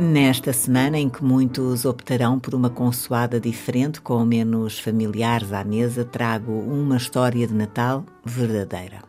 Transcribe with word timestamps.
Nesta 0.00 0.52
semana 0.52 0.96
em 0.96 1.08
que 1.08 1.24
muitos 1.24 1.84
optarão 1.84 2.38
por 2.38 2.54
uma 2.54 2.70
consoada 2.70 3.40
diferente, 3.40 4.00
com 4.00 4.24
menos 4.24 4.78
familiares 4.78 5.52
à 5.52 5.64
mesa, 5.64 6.04
trago 6.04 6.52
uma 6.52 6.96
história 6.96 7.44
de 7.48 7.52
Natal 7.52 8.06
verdadeira. 8.24 9.02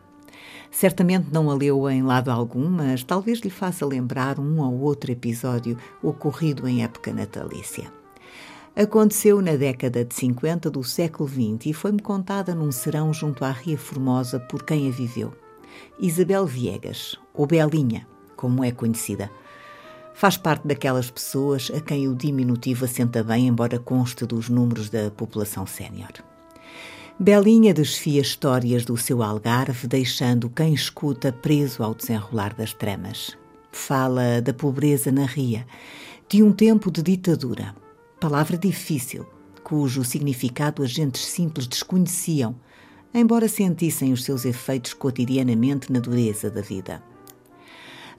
Certamente 0.68 1.28
não 1.32 1.48
a 1.48 1.54
leu 1.54 1.88
em 1.88 2.02
lado 2.02 2.28
algum, 2.28 2.68
mas 2.68 3.04
talvez 3.04 3.38
lhe 3.38 3.50
faça 3.50 3.86
lembrar 3.86 4.40
um 4.40 4.60
ou 4.60 4.80
outro 4.80 5.12
episódio 5.12 5.78
ocorrido 6.02 6.66
em 6.66 6.82
época 6.82 7.12
natalícia. 7.12 7.92
Aconteceu 8.74 9.40
na 9.40 9.54
década 9.54 10.04
de 10.04 10.12
50 10.12 10.68
do 10.72 10.82
século 10.82 11.28
XX 11.28 11.66
e 11.66 11.72
foi-me 11.72 12.02
contada 12.02 12.52
num 12.52 12.72
serão 12.72 13.12
junto 13.12 13.44
à 13.44 13.52
Ria 13.52 13.78
Formosa 13.78 14.40
por 14.40 14.64
quem 14.64 14.88
a 14.88 14.90
viveu. 14.90 15.32
Isabel 16.00 16.44
Viegas, 16.46 17.16
ou 17.32 17.46
Belinha, 17.46 18.08
como 18.34 18.64
é 18.64 18.72
conhecida 18.72 19.30
Faz 20.20 20.36
parte 20.36 20.68
daquelas 20.68 21.10
pessoas 21.10 21.72
a 21.74 21.80
quem 21.80 22.06
o 22.06 22.14
diminutivo 22.14 22.84
assenta 22.84 23.24
bem, 23.24 23.46
embora 23.46 23.78
conste 23.78 24.26
dos 24.26 24.50
números 24.50 24.90
da 24.90 25.10
população 25.10 25.66
sénior. 25.66 26.12
Belinha 27.18 27.72
desfia 27.72 28.20
histórias 28.20 28.84
do 28.84 28.98
seu 28.98 29.22
algarve, 29.22 29.88
deixando 29.88 30.50
quem 30.50 30.74
escuta 30.74 31.32
preso 31.32 31.82
ao 31.82 31.94
desenrolar 31.94 32.52
das 32.52 32.74
tramas. 32.74 33.34
Fala 33.72 34.42
da 34.42 34.52
pobreza 34.52 35.10
na 35.10 35.24
ria, 35.24 35.66
de 36.28 36.42
um 36.42 36.52
tempo 36.52 36.90
de 36.90 37.02
ditadura, 37.02 37.74
palavra 38.20 38.58
difícil, 38.58 39.24
cujo 39.64 40.04
significado 40.04 40.82
agentes 40.82 41.24
simples 41.24 41.66
desconheciam, 41.66 42.54
embora 43.14 43.48
sentissem 43.48 44.12
os 44.12 44.22
seus 44.22 44.44
efeitos 44.44 44.92
cotidianamente 44.92 45.90
na 45.90 45.98
dureza 45.98 46.50
da 46.50 46.60
vida. 46.60 47.02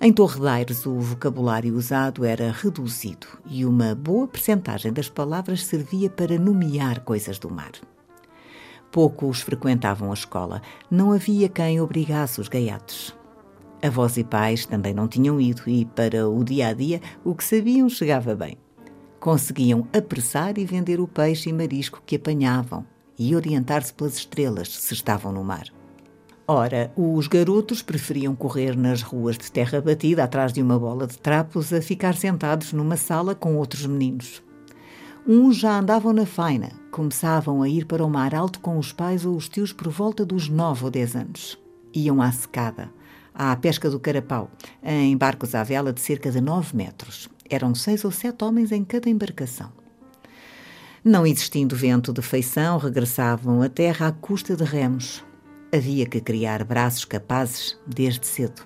Em 0.03 0.11
Torredeiros, 0.11 0.87
o 0.87 0.99
vocabulário 0.99 1.75
usado 1.75 2.25
era 2.25 2.51
reduzido 2.51 3.27
e 3.45 3.63
uma 3.63 3.93
boa 3.93 4.27
percentagem 4.27 4.91
das 4.91 5.07
palavras 5.07 5.63
servia 5.63 6.09
para 6.09 6.39
nomear 6.39 7.01
coisas 7.01 7.37
do 7.37 7.51
mar. 7.51 7.73
Poucos 8.91 9.41
frequentavam 9.41 10.09
a 10.09 10.15
escola, 10.15 10.59
não 10.89 11.11
havia 11.11 11.47
quem 11.47 11.79
obrigasse 11.79 12.41
os 12.41 12.47
gaiatos. 12.47 13.15
Avós 13.79 14.17
e 14.17 14.23
pais 14.23 14.65
também 14.65 14.91
não 14.91 15.07
tinham 15.07 15.39
ido 15.39 15.61
e, 15.67 15.85
para 15.85 16.27
o 16.27 16.43
dia 16.43 16.69
a 16.69 16.73
dia, 16.73 16.99
o 17.23 17.35
que 17.35 17.43
sabiam 17.43 17.87
chegava 17.87 18.33
bem. 18.33 18.57
Conseguiam 19.19 19.87
apressar 19.95 20.57
e 20.57 20.65
vender 20.65 20.99
o 20.99 21.07
peixe 21.07 21.51
e 21.51 21.53
marisco 21.53 22.01
que 22.03 22.15
apanhavam 22.15 22.83
e 23.19 23.35
orientar-se 23.35 23.93
pelas 23.93 24.15
estrelas 24.15 24.69
se 24.69 24.95
estavam 24.95 25.31
no 25.31 25.43
mar. 25.43 25.65
Ora, 26.47 26.91
os 26.97 27.27
garotos 27.27 27.81
preferiam 27.81 28.35
correr 28.35 28.75
nas 28.75 29.01
ruas 29.01 29.37
de 29.37 29.51
terra 29.51 29.79
batida 29.79 30.23
atrás 30.23 30.51
de 30.51 30.61
uma 30.61 30.77
bola 30.77 31.07
de 31.07 31.17
trapos 31.17 31.71
a 31.71 31.81
ficar 31.81 32.15
sentados 32.15 32.73
numa 32.73 32.97
sala 32.97 33.35
com 33.35 33.55
outros 33.55 33.85
meninos. 33.85 34.43
Uns 35.25 35.57
já 35.57 35.77
andavam 35.77 36.11
na 36.11 36.25
faina, 36.25 36.71
começavam 36.91 37.61
a 37.61 37.69
ir 37.69 37.85
para 37.85 38.03
o 38.03 38.09
mar 38.09 38.33
alto 38.33 38.59
com 38.59 38.77
os 38.77 38.91
pais 38.91 39.23
ou 39.23 39.35
os 39.35 39.47
tios 39.47 39.71
por 39.71 39.87
volta 39.89 40.25
dos 40.25 40.49
nove 40.49 40.83
ou 40.83 40.91
dez 40.91 41.15
anos. 41.15 41.59
Iam 41.93 42.21
à 42.21 42.31
secada, 42.31 42.89
à 43.33 43.55
pesca 43.55 43.89
do 43.89 43.99
carapau, 43.99 44.49
em 44.83 45.15
barcos 45.15 45.53
à 45.53 45.63
vela 45.63 45.93
de 45.93 46.01
cerca 46.01 46.31
de 46.31 46.41
nove 46.41 46.75
metros. 46.75 47.29
Eram 47.47 47.75
seis 47.75 48.03
ou 48.03 48.11
sete 48.11 48.43
homens 48.43 48.71
em 48.71 48.83
cada 48.83 49.09
embarcação. 49.09 49.71
Não 51.03 51.25
existindo 51.25 51.75
vento 51.75 52.11
de 52.11 52.21
feição, 52.21 52.77
regressavam 52.77 53.61
à 53.61 53.69
terra 53.69 54.07
à 54.07 54.11
custa 54.11 54.55
de 54.55 54.63
remos, 54.63 55.23
Havia 55.73 56.05
que 56.05 56.19
criar 56.19 56.65
braços 56.65 57.05
capazes 57.05 57.79
desde 57.87 58.27
cedo. 58.27 58.61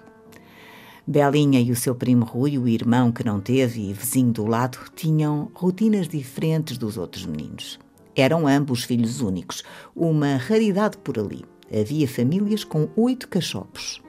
Belinha 1.06 1.62
e 1.62 1.72
o 1.72 1.76
seu 1.76 1.94
primo 1.94 2.26
Rui, 2.26 2.58
o 2.58 2.68
irmão 2.68 3.12
que 3.12 3.24
não 3.24 3.40
teve 3.40 3.80
e 3.80 3.94
vizinho 3.94 4.32
do 4.32 4.48
lado, 4.48 4.80
tinham 4.96 5.52
rotinas 5.54 6.08
diferentes 6.08 6.80
dos 6.80 6.98
outros 6.98 7.24
meninos. 7.28 7.80
Eram 8.16 8.48
ambos 8.48 8.84
filhos 8.84 9.22
únicos, 9.22 9.64
uma 9.96 10.38
raridade 10.38 10.98
por 10.98 11.20
ali. 11.20 11.46
Havia 11.72 12.08
famílias 12.08 12.64
com 12.64 12.90
oito 12.96 13.28
cachopos. 13.28 14.02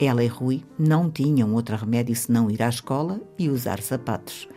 Ela 0.00 0.24
e 0.24 0.26
Rui 0.26 0.64
não 0.78 1.10
tinham 1.10 1.52
outro 1.52 1.76
remédio 1.76 2.16
senão 2.16 2.50
ir 2.50 2.62
à 2.62 2.70
escola 2.70 3.20
e 3.38 3.50
usar 3.50 3.82
sapatos. 3.82 4.48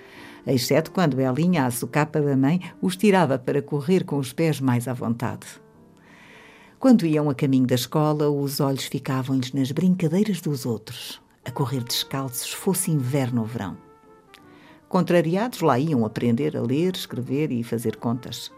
Exceto 0.47 0.91
quando 0.91 1.18
Belinha, 1.18 1.66
a 1.66 1.72
socapa 1.72 2.22
da 2.22 2.38
mãe, 2.38 2.62
os 2.81 2.96
tirava 2.96 3.38
para 3.38 3.62
correr 3.62 4.06
com 4.06 4.18
os 4.18 4.31
pés 4.31 4.62
mais 4.62 4.88
à 4.88 4.94
vontade. 4.94 5.46
Quando 6.81 7.06
iam 7.06 7.30
a 7.30 7.36
caminho 7.36 7.68
da 7.68 7.75
escola, 7.75 8.28
os 8.28 8.59
olhos 8.59 8.86
ficavam-lhes 8.86 9.53
nas 9.53 9.72
brincadeiras 9.72 10.42
dos 10.42 10.66
outros, 10.66 11.22
a 11.46 11.52
correr 11.52 11.84
descalços, 11.84 12.52
fosse 12.52 12.90
inverno 12.90 13.42
ou 13.42 13.47
verão. 13.47 13.78
Contrariados, 14.90 15.62
lá 15.62 15.78
iam 15.78 16.03
aprender 16.03 16.58
a 16.58 16.62
ler, 16.64 16.96
escrever 16.96 17.52
e 17.52 17.64
fazer 17.64 17.97
contas. 17.97 18.52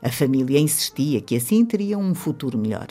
A 0.00 0.12
família 0.12 0.60
insistia 0.60 1.20
que 1.20 1.34
assim 1.34 1.64
teriam 1.64 2.00
um 2.00 2.14
futuro 2.14 2.56
melhor. 2.56 2.86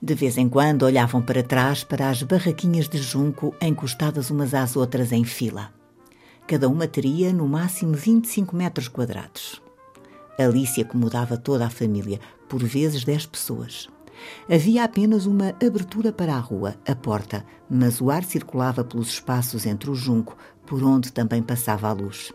De 0.00 0.14
vez 0.14 0.38
em 0.38 0.48
quando 0.48 0.84
olhavam 0.84 1.20
para 1.20 1.42
trás 1.42 1.82
para 1.82 2.08
as 2.08 2.22
barraquinhas 2.22 2.88
de 2.88 2.98
junco 2.98 3.52
encostadas 3.60 4.30
umas 4.30 4.54
às 4.54 4.76
outras 4.76 5.10
em 5.10 5.24
fila. 5.24 5.72
Cada 6.46 6.68
uma 6.68 6.86
teria 6.86 7.32
no 7.32 7.48
máximo 7.48 7.94
25 7.94 8.54
metros 8.54 8.86
quadrados. 8.86 9.60
Alice 10.38 10.80
acomodava 10.80 11.36
toda 11.36 11.66
a 11.66 11.70
família, 11.70 12.20
por 12.52 12.62
vezes 12.62 13.02
dez 13.02 13.24
pessoas. 13.24 13.88
Havia 14.46 14.84
apenas 14.84 15.24
uma 15.24 15.54
abertura 15.64 16.12
para 16.12 16.34
a 16.34 16.38
rua, 16.38 16.76
a 16.86 16.94
porta, 16.94 17.46
mas 17.68 17.98
o 17.98 18.10
ar 18.10 18.22
circulava 18.24 18.84
pelos 18.84 19.08
espaços 19.08 19.64
entre 19.64 19.90
o 19.90 19.94
junco, 19.94 20.36
por 20.66 20.84
onde 20.84 21.10
também 21.10 21.42
passava 21.42 21.88
a 21.88 21.92
luz. 21.92 22.30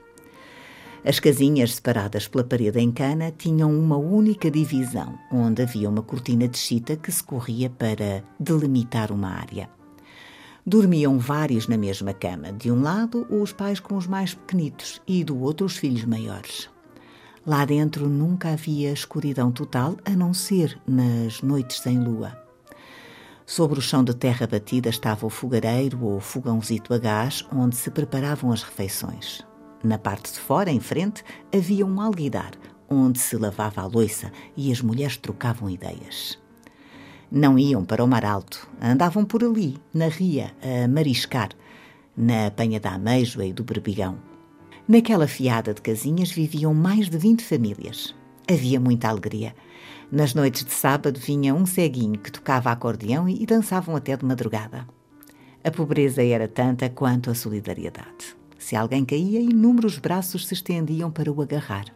As 1.05 1.19
casinhas, 1.19 1.75
separadas 1.75 2.27
pela 2.27 2.43
parede 2.43 2.79
em 2.79 2.91
cana, 2.91 3.29
tinham 3.29 3.71
uma 3.71 3.95
única 3.95 4.49
divisão, 4.49 5.19
onde 5.31 5.61
havia 5.61 5.87
uma 5.87 6.01
cortina 6.01 6.47
de 6.47 6.57
chita 6.57 6.95
que 6.95 7.11
se 7.11 7.23
corria 7.23 7.69
para 7.69 8.23
delimitar 8.39 9.11
uma 9.11 9.29
área. 9.29 9.69
Dormiam 10.65 11.19
vários 11.19 11.67
na 11.67 11.77
mesma 11.77 12.11
cama, 12.11 12.51
de 12.51 12.71
um 12.71 12.81
lado 12.81 13.27
os 13.29 13.53
pais 13.53 13.79
com 13.79 13.95
os 13.95 14.07
mais 14.07 14.33
pequenitos 14.33 14.99
e 15.07 15.23
do 15.23 15.39
outro 15.39 15.67
os 15.67 15.77
filhos 15.77 16.05
maiores. 16.05 16.75
Lá 17.47 17.63
dentro 17.63 18.09
nunca 18.09 18.49
havia 18.49 18.91
escuridão 18.91 19.53
total, 19.53 19.95
a 20.03 20.09
não 20.09 20.33
ser 20.33 20.77
nas 20.85 21.41
noites 21.41 21.79
sem 21.79 21.97
lua. 21.97 22.37
Sobre 23.45 23.79
o 23.79 23.81
chão 23.81 24.03
de 24.03 24.13
terra 24.13 24.45
batida 24.45 24.89
estava 24.89 25.25
o 25.25 25.29
fogareiro 25.29 26.03
ou 26.03 26.19
fogãozito 26.19 26.93
a 26.93 26.97
gás, 26.97 27.47
onde 27.49 27.77
se 27.77 27.89
preparavam 27.89 28.51
as 28.51 28.63
refeições. 28.63 29.47
Na 29.81 29.97
parte 29.97 30.33
de 30.33 30.39
fora, 30.39 30.69
em 30.69 30.81
frente, 30.81 31.23
havia 31.55 31.85
um 31.85 32.01
alguidar, 32.01 32.51
onde 32.89 33.17
se 33.17 33.37
lavava 33.37 33.79
a 33.79 33.85
loiça 33.85 34.29
e 34.57 34.69
as 34.69 34.81
mulheres 34.81 35.15
trocavam 35.15 35.69
ideias. 35.69 36.37
Não 37.31 37.57
iam 37.57 37.85
para 37.85 38.03
o 38.03 38.07
mar 38.09 38.25
alto, 38.25 38.67
andavam 38.81 39.23
por 39.23 39.41
ali, 39.41 39.77
na 39.93 40.09
ria, 40.09 40.53
a 40.61 40.85
mariscar, 40.85 41.51
na 42.13 42.51
penha 42.51 42.77
da 42.77 42.95
ameijoa 42.95 43.45
e 43.45 43.53
do 43.53 43.63
berbigão. 43.63 44.36
Naquela 44.87 45.27
fiada 45.27 45.73
de 45.73 45.81
casinhas 45.81 46.31
viviam 46.31 46.73
mais 46.73 47.09
de 47.09 47.17
20 47.17 47.43
famílias. 47.43 48.15
Havia 48.49 48.79
muita 48.79 49.09
alegria. 49.09 49.53
Nas 50.09 50.33
noites 50.33 50.63
de 50.63 50.71
sábado 50.71 51.19
vinha 51.19 51.53
um 51.53 51.65
ceguinho 51.65 52.17
que 52.17 52.31
tocava 52.31 52.71
acordeão 52.71 53.27
e 53.27 53.45
dançavam 53.45 53.97
até 53.97 54.15
de 54.15 54.23
madrugada. 54.23 54.87
A 55.61 55.69
pobreza 55.69 56.23
era 56.23 56.47
tanta 56.47 56.89
quanto 56.89 57.29
a 57.29 57.35
solidariedade. 57.35 58.37
Se 58.57 58.77
alguém 58.77 59.03
caía, 59.03 59.41
inúmeros 59.41 59.99
braços 59.99 60.47
se 60.47 60.53
estendiam 60.53 61.11
para 61.11 61.29
o 61.29 61.41
agarrar. 61.41 61.87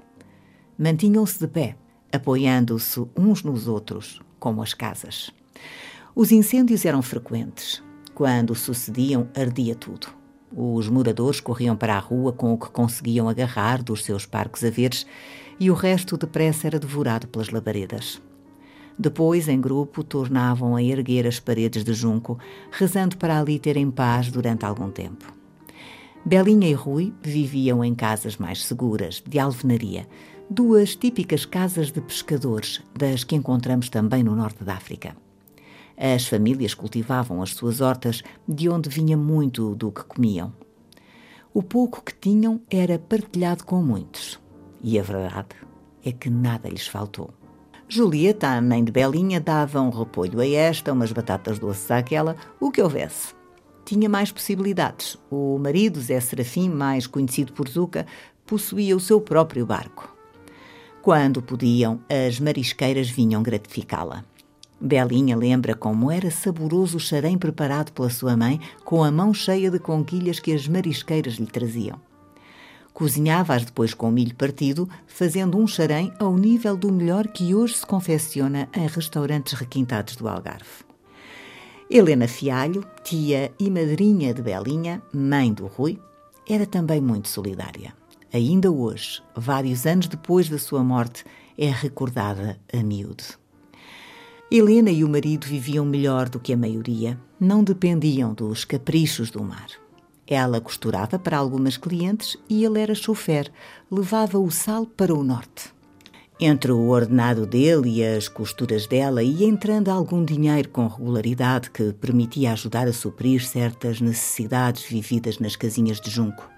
Mantinham-se 0.77 1.39
de 1.39 1.47
pé, 1.47 1.77
apoiando-se 2.11 3.07
uns 3.15 3.41
nos 3.41 3.69
outros, 3.69 4.21
como 4.37 4.61
as 4.61 4.73
casas. 4.73 5.31
Os 6.13 6.29
incêndios 6.29 6.83
eram 6.83 7.01
frequentes. 7.01 7.81
Quando 8.13 8.53
sucediam, 8.53 9.29
ardia 9.33 9.75
tudo. 9.75 10.20
Os 10.55 10.89
moradores 10.89 11.39
corriam 11.39 11.75
para 11.75 11.95
a 11.95 11.99
rua 11.99 12.33
com 12.33 12.53
o 12.53 12.57
que 12.57 12.69
conseguiam 12.69 13.29
agarrar 13.29 13.81
dos 13.81 14.03
seus 14.03 14.25
parcos 14.25 14.63
a 14.63 14.69
veres 14.69 15.05
e 15.59 15.71
o 15.71 15.73
resto 15.73 16.17
depressa 16.17 16.67
era 16.67 16.79
devorado 16.79 17.27
pelas 17.27 17.49
labaredas. 17.49 18.21
Depois, 18.99 19.47
em 19.47 19.59
grupo, 19.59 20.03
tornavam 20.03 20.75
a 20.75 20.83
erguer 20.83 21.25
as 21.25 21.39
paredes 21.39 21.83
de 21.83 21.93
junco, 21.93 22.37
rezando 22.71 23.17
para 23.17 23.39
ali 23.39 23.57
terem 23.57 23.89
paz 23.89 24.29
durante 24.29 24.65
algum 24.65 24.91
tempo. 24.91 25.25
Belinha 26.23 26.69
e 26.69 26.73
Rui 26.73 27.13
viviam 27.21 27.83
em 27.83 27.95
casas 27.95 28.37
mais 28.37 28.63
seguras, 28.63 29.23
de 29.27 29.39
alvenaria, 29.39 30.07
duas 30.49 30.95
típicas 30.95 31.45
casas 31.45 31.91
de 31.91 32.01
pescadores, 32.01 32.81
das 32.95 33.23
que 33.23 33.35
encontramos 33.35 33.89
também 33.89 34.21
no 34.21 34.35
norte 34.35 34.63
da 34.63 34.75
África. 34.75 35.15
As 36.03 36.27
famílias 36.27 36.73
cultivavam 36.73 37.43
as 37.43 37.53
suas 37.53 37.79
hortas, 37.79 38.23
de 38.47 38.67
onde 38.67 38.89
vinha 38.89 39.15
muito 39.15 39.75
do 39.75 39.91
que 39.91 40.03
comiam. 40.03 40.51
O 41.53 41.61
pouco 41.61 42.03
que 42.03 42.11
tinham 42.11 42.59
era 42.71 42.97
partilhado 42.97 43.63
com 43.63 43.83
muitos. 43.83 44.39
E 44.81 44.97
a 44.97 45.03
verdade 45.03 45.49
é 46.03 46.11
que 46.11 46.27
nada 46.27 46.67
lhes 46.67 46.87
faltou. 46.87 47.29
Julieta, 47.87 48.47
a 48.47 48.59
mãe 48.59 48.83
de 48.83 48.91
Belinha, 48.91 49.39
dava 49.39 49.79
um 49.79 49.91
repolho 49.91 50.39
a 50.39 50.47
esta, 50.47 50.91
umas 50.91 51.11
batatas 51.11 51.59
doces 51.59 51.91
àquela, 51.91 52.35
o 52.59 52.71
que 52.71 52.81
houvesse. 52.81 53.35
Tinha 53.85 54.09
mais 54.09 54.31
possibilidades. 54.31 55.19
O 55.29 55.59
marido, 55.59 56.01
Zé 56.01 56.19
Serafim, 56.19 56.69
mais 56.69 57.05
conhecido 57.05 57.53
por 57.53 57.69
Zuca, 57.69 58.07
possuía 58.47 58.97
o 58.97 58.99
seu 58.99 59.21
próprio 59.21 59.67
barco. 59.67 60.11
Quando 61.03 61.43
podiam, 61.43 61.99
as 62.09 62.39
marisqueiras 62.39 63.07
vinham 63.07 63.43
gratificá-la. 63.43 64.25
Belinha 64.81 65.37
lembra 65.37 65.75
como 65.75 66.11
era 66.11 66.31
saboroso 66.31 66.97
o 66.97 66.99
xarém 66.99 67.37
preparado 67.37 67.91
pela 67.91 68.09
sua 68.09 68.35
mãe, 68.35 68.59
com 68.83 69.03
a 69.03 69.11
mão 69.11 69.31
cheia 69.31 69.69
de 69.69 69.77
conquilhas 69.77 70.39
que 70.39 70.51
as 70.51 70.67
marisqueiras 70.67 71.35
lhe 71.35 71.45
traziam. 71.45 71.99
Cozinhava-as 72.91 73.63
depois 73.63 73.93
com 73.93 74.09
milho 74.09 74.35
partido, 74.35 74.89
fazendo 75.05 75.57
um 75.57 75.67
xarém 75.67 76.11
ao 76.19 76.35
nível 76.35 76.75
do 76.75 76.91
melhor 76.91 77.27
que 77.27 77.53
hoje 77.53 77.75
se 77.75 77.85
confecciona 77.85 78.67
em 78.75 78.87
restaurantes 78.87 79.53
requintados 79.53 80.15
do 80.15 80.27
Algarve. 80.27 80.83
Helena 81.89 82.27
Fialho, 82.27 82.83
tia 83.03 83.51
e 83.59 83.69
madrinha 83.69 84.33
de 84.33 84.41
Belinha, 84.41 85.01
mãe 85.13 85.53
do 85.53 85.67
Rui, 85.67 85.99
era 86.49 86.65
também 86.65 86.99
muito 86.99 87.29
solidária. 87.29 87.93
Ainda 88.33 88.71
hoje, 88.71 89.21
vários 89.35 89.85
anos 89.85 90.07
depois 90.07 90.49
da 90.49 90.57
sua 90.57 90.83
morte, 90.83 91.23
é 91.57 91.69
recordada 91.69 92.59
a 92.73 92.77
miúde. 92.81 93.40
Helena 94.53 94.91
e 94.91 95.01
o 95.01 95.07
marido 95.07 95.47
viviam 95.47 95.85
melhor 95.85 96.27
do 96.27 96.37
que 96.37 96.51
a 96.51 96.57
maioria, 96.57 97.17
não 97.39 97.63
dependiam 97.63 98.33
dos 98.33 98.65
caprichos 98.65 99.31
do 99.31 99.41
mar. 99.41 99.69
Ela 100.27 100.59
costurava 100.59 101.17
para 101.17 101.37
algumas 101.37 101.77
clientes 101.77 102.35
e 102.49 102.65
ele 102.65 102.81
era 102.81 102.93
chofer, 102.93 103.49
levava 103.89 104.37
o 104.37 104.51
sal 104.51 104.85
para 104.85 105.15
o 105.15 105.23
norte. 105.23 105.73
Entre 106.37 106.69
o 106.69 106.89
ordenado 106.89 107.45
dele 107.45 108.01
e 108.01 108.05
as 108.05 108.27
costuras 108.27 108.85
dela 108.87 109.23
ia 109.23 109.47
entrando 109.47 109.87
algum 109.87 110.21
dinheiro 110.25 110.67
com 110.67 110.85
regularidade 110.85 111.71
que 111.71 111.93
permitia 111.93 112.51
ajudar 112.51 112.89
a 112.89 112.93
suprir 112.93 113.45
certas 113.45 114.01
necessidades 114.01 114.83
vividas 114.83 115.39
nas 115.39 115.55
casinhas 115.55 116.01
de 116.01 116.11
junco. 116.11 116.49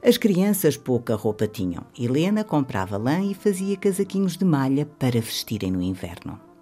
As 0.00 0.16
crianças 0.16 0.76
pouca 0.76 1.16
roupa 1.16 1.48
tinham. 1.48 1.84
Helena 1.98 2.44
comprava 2.44 2.96
lã 2.96 3.20
e 3.20 3.34
fazia 3.34 3.76
casaquinhos 3.76 4.36
de 4.36 4.44
malha 4.44 4.86
para 4.86 5.20
vestirem 5.20 5.72
no 5.72 5.82
inverno. 5.82 6.53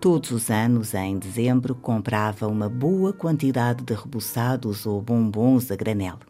Todos 0.00 0.30
os 0.30 0.48
anos, 0.48 0.94
em 0.94 1.18
dezembro, 1.18 1.74
comprava 1.74 2.46
uma 2.46 2.68
boa 2.68 3.12
quantidade 3.12 3.82
de 3.82 3.94
rebuçados 3.94 4.86
ou 4.86 5.02
bombons 5.02 5.72
a 5.72 5.76
granel. 5.76 6.20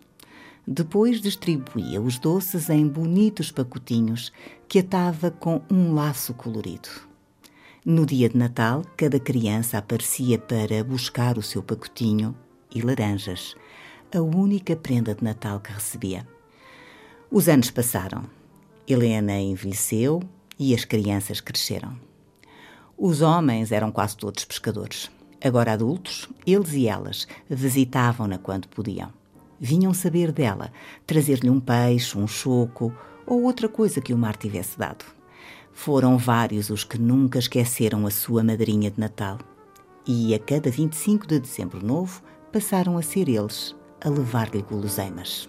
Depois 0.66 1.20
distribuía 1.20 2.00
os 2.00 2.18
doces 2.18 2.70
em 2.70 2.88
bonitos 2.88 3.50
pacotinhos 3.52 4.32
que 4.66 4.78
atava 4.78 5.30
com 5.30 5.60
um 5.70 5.92
laço 5.92 6.32
colorido. 6.32 6.88
No 7.84 8.06
dia 8.06 8.30
de 8.30 8.38
Natal, 8.38 8.82
cada 8.96 9.20
criança 9.20 9.76
aparecia 9.76 10.38
para 10.38 10.82
buscar 10.82 11.36
o 11.36 11.42
seu 11.42 11.62
pacotinho 11.62 12.34
e 12.74 12.80
laranjas, 12.80 13.54
a 14.14 14.22
única 14.22 14.74
prenda 14.76 15.14
de 15.14 15.22
Natal 15.22 15.60
que 15.60 15.72
recebia. 15.72 16.26
Os 17.30 17.48
anos 17.50 17.70
passaram. 17.70 18.24
Helena 18.86 19.38
envelheceu 19.38 20.22
e 20.58 20.74
as 20.74 20.86
crianças 20.86 21.42
cresceram. 21.42 22.07
Os 23.00 23.22
homens 23.22 23.70
eram 23.70 23.92
quase 23.92 24.16
todos 24.16 24.44
pescadores. 24.44 25.08
Agora 25.40 25.72
adultos, 25.72 26.28
eles 26.44 26.72
e 26.72 26.88
elas 26.88 27.28
visitavam-na 27.48 28.38
quando 28.38 28.66
podiam. 28.66 29.12
Vinham 29.60 29.94
saber 29.94 30.32
dela, 30.32 30.72
trazer-lhe 31.06 31.48
um 31.48 31.60
peixe, 31.60 32.18
um 32.18 32.26
choco 32.26 32.92
ou 33.24 33.44
outra 33.44 33.68
coisa 33.68 34.00
que 34.00 34.12
o 34.12 34.18
mar 34.18 34.36
tivesse 34.36 34.76
dado. 34.76 35.04
Foram 35.72 36.18
vários 36.18 36.70
os 36.70 36.82
que 36.82 36.98
nunca 36.98 37.38
esqueceram 37.38 38.04
a 38.04 38.10
sua 38.10 38.42
madrinha 38.42 38.90
de 38.90 38.98
Natal. 38.98 39.38
E 40.04 40.34
a 40.34 40.38
cada 40.40 40.68
25 40.68 41.24
de 41.24 41.38
dezembro 41.38 41.84
novo 41.84 42.20
passaram 42.52 42.98
a 42.98 43.02
ser 43.02 43.28
eles 43.28 43.76
a 44.00 44.08
levar-lhe 44.08 44.60
guloseimas. 44.60 45.48